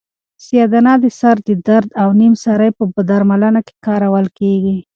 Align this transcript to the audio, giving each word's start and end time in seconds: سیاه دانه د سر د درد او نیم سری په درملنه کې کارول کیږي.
سیاه 0.45 0.67
دانه 0.71 0.93
د 1.03 1.05
سر 1.19 1.35
د 1.47 1.49
درد 1.67 1.89
او 2.01 2.09
نیم 2.21 2.33
سری 2.43 2.69
په 2.95 3.01
درملنه 3.09 3.61
کې 3.67 3.75
کارول 3.85 4.25
کیږي. 4.39 4.77